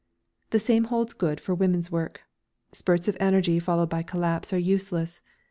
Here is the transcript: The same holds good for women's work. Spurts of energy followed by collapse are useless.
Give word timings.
The 0.49 0.57
same 0.57 0.85
holds 0.85 1.13
good 1.13 1.39
for 1.39 1.53
women's 1.53 1.91
work. 1.91 2.21
Spurts 2.71 3.07
of 3.07 3.15
energy 3.19 3.59
followed 3.59 3.91
by 3.91 4.01
collapse 4.01 4.51
are 4.51 4.57
useless. 4.57 5.21